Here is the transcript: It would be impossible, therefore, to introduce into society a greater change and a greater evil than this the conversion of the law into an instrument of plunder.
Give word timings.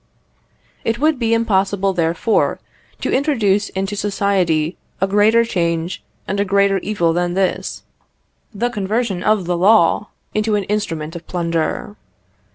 It 0.83 0.97
would 0.97 1.19
be 1.19 1.31
impossible, 1.35 1.93
therefore, 1.93 2.59
to 3.01 3.13
introduce 3.15 3.69
into 3.69 3.95
society 3.95 4.75
a 4.99 5.05
greater 5.05 5.45
change 5.45 6.01
and 6.27 6.39
a 6.39 6.43
greater 6.43 6.79
evil 6.79 7.13
than 7.13 7.35
this 7.35 7.83
the 8.51 8.71
conversion 8.71 9.21
of 9.21 9.45
the 9.45 9.55
law 9.55 10.07
into 10.33 10.55
an 10.55 10.63
instrument 10.63 11.15
of 11.15 11.27
plunder. 11.27 11.95